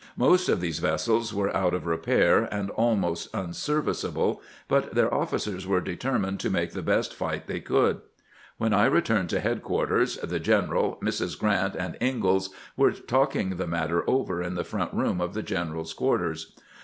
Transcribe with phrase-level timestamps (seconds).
[0.17, 5.79] Most of these vessels were out of repair and almost unserviceable, but their officers were
[5.79, 8.01] 378 CAMPAIGNING WITH GRANT determined to make the best fight they could.
[8.57, 11.37] When I returned to headquarters, the general, Mrs.
[11.37, 15.93] Grrant, and Ingalls were talking the matter over in the front room of the general's
[15.93, 16.55] quarters.